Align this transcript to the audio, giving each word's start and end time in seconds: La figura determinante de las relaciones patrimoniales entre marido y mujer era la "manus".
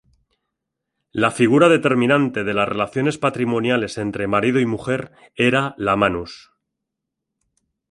La 1.11 1.29
figura 1.29 1.69
determinante 1.69 2.43
de 2.43 2.55
las 2.55 2.67
relaciones 2.67 3.19
patrimoniales 3.19 3.99
entre 3.99 4.25
marido 4.25 4.59
y 4.59 4.65
mujer 4.65 5.11
era 5.35 5.75
la 5.77 5.95
"manus". 5.95 6.49